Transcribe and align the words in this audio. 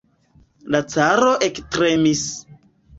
La 0.77 0.81
caro 0.95 1.29
ektremis. 1.51 2.29